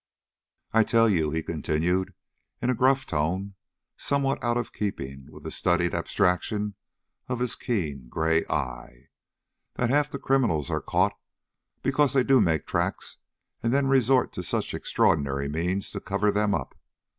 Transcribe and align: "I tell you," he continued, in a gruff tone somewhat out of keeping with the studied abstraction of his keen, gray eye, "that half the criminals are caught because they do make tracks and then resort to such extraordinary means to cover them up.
"I 0.73 0.83
tell 0.83 1.07
you," 1.07 1.29
he 1.29 1.43
continued, 1.43 2.15
in 2.59 2.71
a 2.71 2.73
gruff 2.73 3.05
tone 3.05 3.53
somewhat 3.97 4.43
out 4.43 4.57
of 4.57 4.73
keeping 4.73 5.27
with 5.31 5.43
the 5.43 5.51
studied 5.51 5.93
abstraction 5.93 6.73
of 7.27 7.37
his 7.37 7.55
keen, 7.55 8.07
gray 8.09 8.43
eye, 8.47 9.09
"that 9.75 9.91
half 9.91 10.09
the 10.09 10.17
criminals 10.17 10.71
are 10.71 10.81
caught 10.81 11.13
because 11.83 12.13
they 12.13 12.23
do 12.23 12.41
make 12.41 12.65
tracks 12.65 13.17
and 13.61 13.71
then 13.71 13.85
resort 13.85 14.33
to 14.33 14.41
such 14.41 14.73
extraordinary 14.73 15.47
means 15.47 15.91
to 15.91 15.99
cover 16.01 16.31
them 16.31 16.55
up. 16.55 16.73